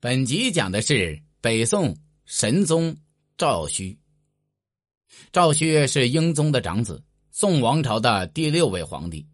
[0.00, 2.96] 本集讲的是北宋神宗
[3.36, 3.96] 赵顼。
[5.32, 9.26] 赵顼是英宗的长子，宋王朝的第六位皇帝。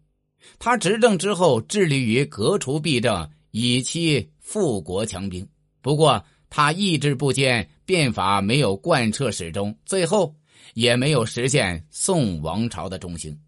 [0.57, 5.47] 他执政之后，致力于革除弊政，以期富国强兵。
[5.83, 10.35] 不过，他意志不坚，变法没有贯彻始终，最后
[10.73, 13.39] 也没有实现宋王朝的中兴。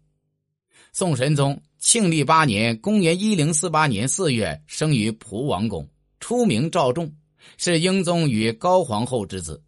[0.92, 5.84] 宋神宗庆历八年（公元一零四八年四月）生于蒲王宫。
[6.20, 7.12] 初名赵仲，
[7.56, 9.62] 是英宗与高皇后之子。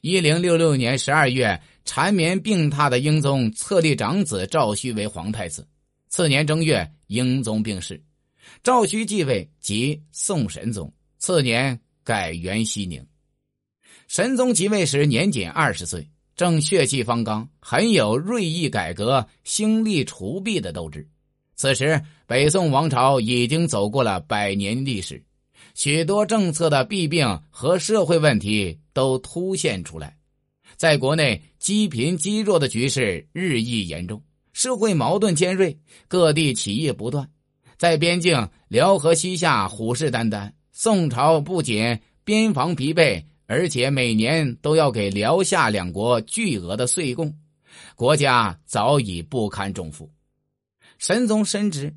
[0.00, 5.66] 一零六六年十二月，缠绵病榻的英宗册立长子赵顼为皇太子。
[6.08, 8.02] 次年正月，英宗病逝，
[8.62, 10.92] 赵顼继位，即宋神宗。
[11.18, 13.04] 次年改元熙宁。
[14.08, 21.08] 神宗即位时年仅二十岁，正血气方刚，很有锐意改革、兴利除弊的斗志。
[21.54, 25.22] 此时，北宋王朝已经走过了百年历史。
[25.74, 30.16] 许多政策的弊病和社会问题都凸现出来，
[30.76, 37.28] 在国内积贫积弱的局势日益严重，社会矛盾尖锐，各地起义不断。
[37.76, 47.36] 在边境辽河西夏虎视眈眈，宋朝不仅边防疲惫，而且每年都要给辽夏两国巨额的岁贡，
[47.94, 50.10] 国家早已不堪重负。
[50.96, 51.94] 神宗深知，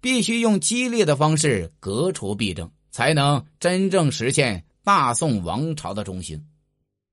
[0.00, 2.70] 必须用激烈的方式革除弊政。
[2.98, 6.44] 才能真正实现大宋王朝的中兴。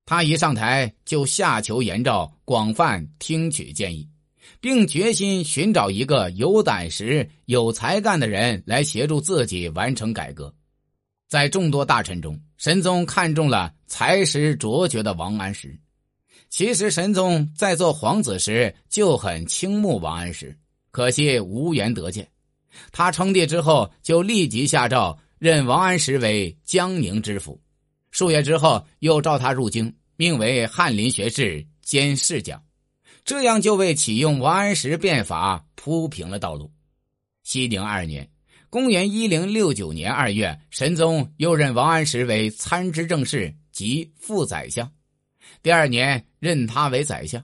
[0.04, 4.10] 他一上台就下求严诏，广泛听取建议，
[4.60, 10.52] 并决心寻找一个有胆识、有才干的人来协助自己完成改革。
[11.28, 15.78] 在众多大臣中，神宗看中了才识卓绝的王安石。
[16.50, 20.58] 其实，神宗在做皇子时就很倾慕王安石，
[20.90, 22.28] 可惜无缘得见。
[22.92, 25.16] 他称帝之后，就立即下诏。
[25.46, 27.62] 任王安石为江宁知府，
[28.10, 32.64] 数月之后又召他入京，命为翰林学士兼侍讲，
[33.24, 36.72] 这样就为启用王安石变法铺平了道路。
[37.44, 38.28] 熙宁二年
[38.72, 44.92] （公元一零六九年二月），神宗又任王安石为参知政事及副宰相，
[45.62, 47.40] 第二年任他为宰相，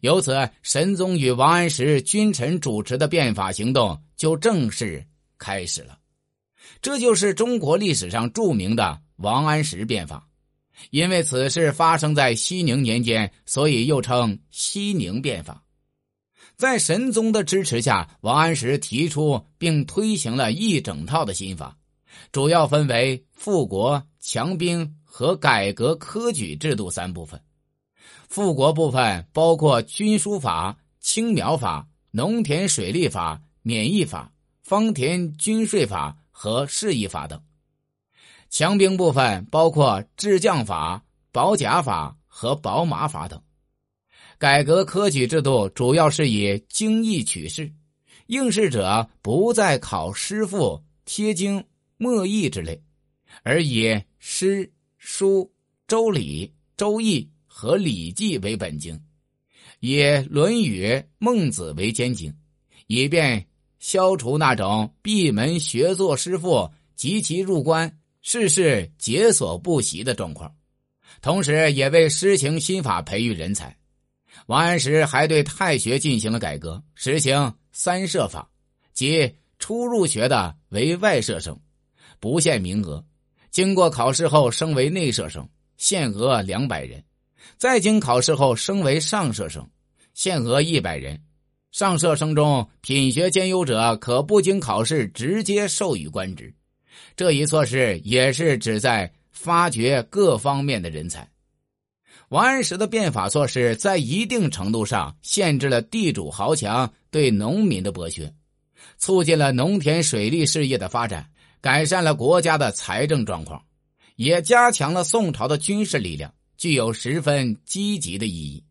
[0.00, 5.98] 由此神宗与王安石君臣主持的变法行动就正式开始了。
[6.84, 10.28] 这就是中国历史上著名的王安石变法，
[10.90, 15.64] 因为此事发生在熙宁年间，所以又称熙宁变法。
[16.56, 21.74] 在神宗的支持下，王安石提出并推行了一整套的新法，
[22.30, 27.40] 主要分为富国、强兵和改革科举制度三部分。
[28.28, 34.30] 富国部分包括军书法、青苗法、农田水利法、免役法、
[34.62, 36.14] 方田均税法。
[36.36, 37.40] 和示意法等，
[38.50, 41.00] 强兵部分包括制将法、
[41.30, 43.40] 保甲法和保马法等。
[44.36, 47.72] 改革科举制度主要是以经义取士，
[48.26, 51.64] 应试者不再考诗赋、贴经、
[51.98, 52.82] 墨义之类，
[53.44, 55.50] 而以诗、书、
[55.86, 59.00] 周礼、周易和礼记为本经，
[59.78, 60.84] 以《论语》
[61.18, 62.36] 《孟子》为兼经，
[62.88, 63.46] 以便。
[63.84, 70.50] 消除那种闭门学做师傅及其入关事事解锁不习的状况，
[71.20, 73.76] 同时也为施行新法培育人才。
[74.46, 78.48] 王安石还对太学进行了改革，实行三设法，
[78.94, 81.54] 即初入学的为外设生，
[82.18, 83.04] 不限名额；
[83.50, 85.46] 经过考试后升为内设生，
[85.76, 86.98] 限额两百人；
[87.58, 89.68] 再经考试后升为上设生，
[90.14, 91.20] 限额一百人。
[91.74, 96.54] 上社生中品学兼优者，可不经考试直接授予官职。
[97.16, 101.28] 这一措施也是旨在发掘各方面的人才。
[102.28, 108.32] 王安石的变法措施在一定程度上限制了地主豪强对农民的剥削，
[108.96, 111.28] 促进了农田水利事业的发展，
[111.60, 113.60] 改善了国家的财政状况，
[114.14, 118.62] 也加强了宋朝的军事力量，具有十分积极的意义。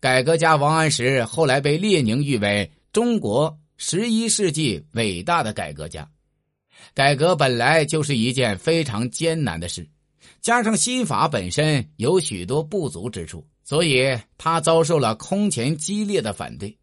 [0.00, 6.08] 改革家王安石后来被列宁誉为中国十一世纪伟大的改革家。
[6.92, 9.88] 改革本来就是一件非常艰难的事，
[10.40, 16.76] 加上新法本身有许多不足之处，所以他遭受了空前激烈的反对。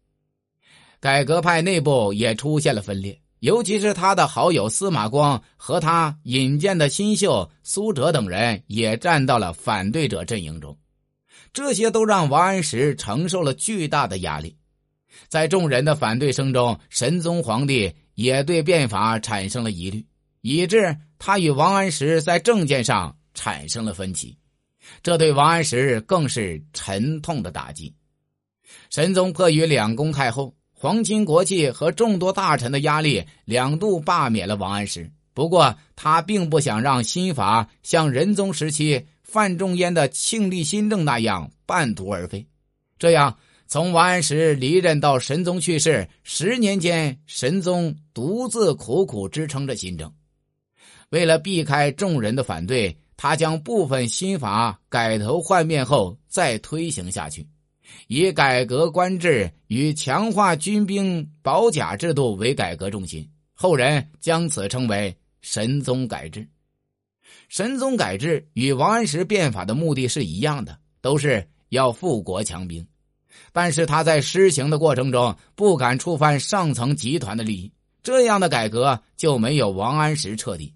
[1.00, 10.76] 改革派内部也出现了分裂，尤其是他的好友司马光和他引荐的新秀苏辙等人也站到了反对者阵营中。
[11.52, 14.56] 这些都让王安石承受了巨大的压力，
[15.28, 20.06] 在众人的反对声中，神宗皇帝也对变法产生了疑虑，
[20.40, 24.36] 以致他与王安石在政见上产生了分歧，
[25.02, 27.94] 这对王安石更是沉痛的打击。
[28.88, 35.10] 神宗迫于两宫太后、皇亲国戚和众多大臣的压力，两度罢免了王安石。
[35.34, 42.46] 不过，他并不想让新法像仁宗时期范仲淹的庆历新政那样半途而废。
[42.98, 50.12] 这样，从王安石离任到神宗去世十年间，神宗独自苦苦支撑着新政。
[51.08, 57.46] 为了避开众人的反对，他将部分新法改头换面后再推行下去，
[58.08, 63.26] 以改革官制与强化军兵保甲制度为改革重心。
[63.54, 65.16] 后人将此称为。
[65.44, 66.46] 神宗改制，
[67.48, 72.86] 神宗改制与王安石变法的目的是一样的，都是要富国强兵。
[73.52, 80.74] 但是他在施行的过程中不敢触犯上层集团的利益，这样的改革就没有王安石彻底。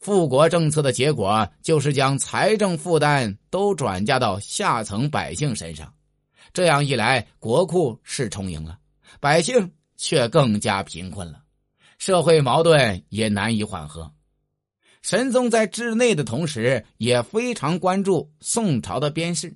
[0.00, 5.92] 富国政策的结果就是将财政负担都转嫁到下层百姓身上，
[6.52, 8.78] 这样一来，国库是充盈了，
[9.20, 11.40] 百姓却更加贫困了。
[11.96, 14.10] 社会矛盾也难以缓和。
[15.04, 19.54] 神宗在治内的同时，也非常关注宋朝的边事。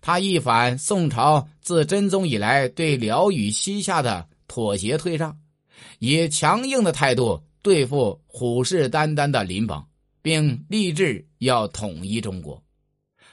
[0.00, 5.36] 他一反宋朝自真宗以来对辽与西夏的妥协退让，
[5.98, 9.84] 以强硬的态度对付虎视眈眈的邻邦，
[10.22, 12.62] 并立志要统一中国。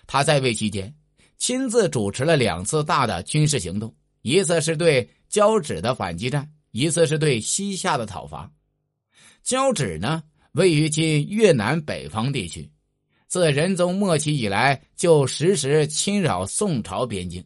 [0.08, 0.92] 他在位期间，
[1.38, 6.52] 亲自主持了两次大的军事行动，一次是对交趾的反击战。
[6.72, 8.52] 一次是对西夏的讨伐，
[9.44, 10.24] 交趾呢
[10.54, 12.70] 位于今越南北方地区，
[13.28, 17.44] 自仁宗末期以来就时时侵扰宋朝边境。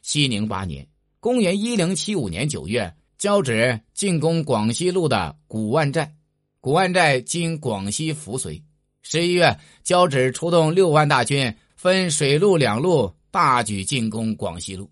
[0.00, 0.88] 熙宁八年
[1.20, 6.14] （公元一零七五年九月），交趾进攻广西路的古万寨，
[6.60, 8.62] 古万寨今广西扶绥。
[9.02, 14.90] 十一月，交趾出动六万大军，分水陆两路大举进攻广西路。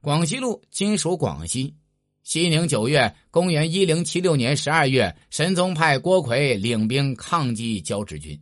[0.00, 1.74] 广西路今属广西。
[2.22, 8.40] 西宁九月，公元一零七六年十二月，神宗派郭奎领兵抗击交趾军，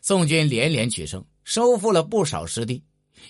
[0.00, 2.82] 宋军连连取胜，收复了不少失地。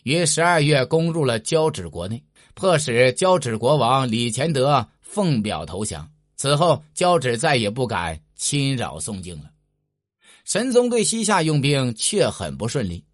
[0.05, 2.23] 于十二月攻入了交趾国内，
[2.55, 6.09] 迫使交趾国王李乾德奉表投降。
[6.37, 9.51] 此后，交趾再也不敢侵扰宋境了。
[10.45, 13.05] 神宗对西夏用兵却很不顺利。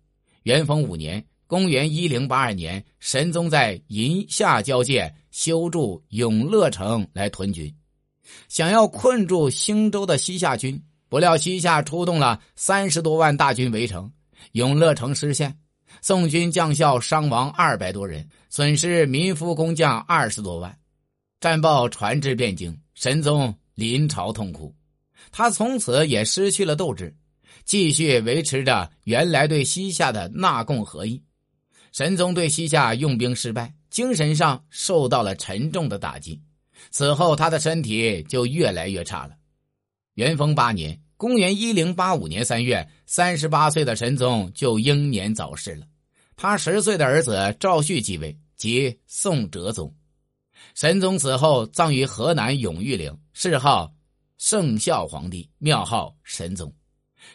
[0.43, 1.25] 元丰五年。
[1.53, 7.71] 公元一零八二年，神宗在银夏交界修筑永乐城来屯军，
[8.49, 10.83] 想要困住兴州的西夏军。
[11.11, 14.11] 不料西夏出动了三十多万大军围城，
[14.53, 15.55] 永乐城失陷，
[16.01, 20.75] 宋军将校伤亡二百多人，损失民夫工匠二十多万。
[21.39, 24.75] 战报传至汴京，神宗临朝痛哭，
[25.31, 27.15] 他从此也失去了斗志，
[27.67, 31.23] 继续维持着原来对西夏的纳贡合议。
[31.93, 36.41] 神宗对西夏用兵失败，精神上受到了沉重的打击。
[36.91, 39.37] 此后，他的身体就越来越差了。
[40.15, 45.87] 元丰八年（公元一零八五年三月），三十八岁的神宗就英年早逝了。
[46.35, 49.95] 他十岁的儿子赵旭继位，即宋哲宗。
[50.75, 53.93] 神宗死后葬于河南永玉陵，谥号
[54.39, 56.75] 圣孝皇帝，庙号神宗。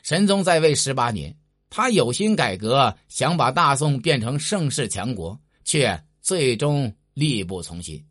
[0.01, 1.37] 神宗在位十八年。
[1.69, 8.03] 他有心改革，想把大宋变成盛世强国，却最终力不从心，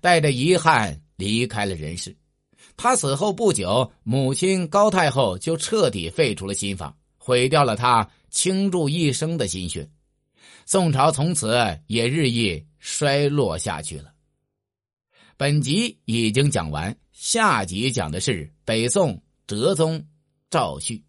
[0.00, 2.16] 带着遗憾离开了人世。
[2.76, 9.88] 他死后不久，母亲高太后就彻底废除了新法，毁掉了他倾注一生的心血。
[10.66, 11.56] 宋朝从此
[11.86, 14.12] 也日益衰落下去了。
[15.36, 20.04] 本集已经讲完，下集讲的是北宋哲宗
[20.50, 21.02] 赵煦。